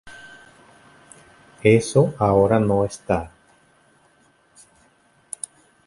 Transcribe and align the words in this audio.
Eso 1.77 2.15
ahora 2.17 2.59
no 2.59 2.83
está. 2.85 3.31